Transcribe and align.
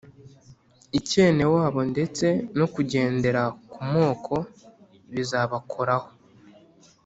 icyenewabo 0.99 1.79
ndetse 1.91 2.25
no 2.57 2.65
kugendera 2.73 3.41
ku 3.71 3.81
moko 3.93 4.35
bizabakoraho 5.13 6.09